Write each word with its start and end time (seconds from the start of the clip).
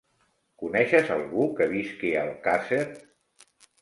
Coneixes 0.61 1.11
algú 1.17 1.45
que 1.59 1.67
visqui 1.73 2.15
a 2.15 2.25
Alcàsser? 2.31 2.81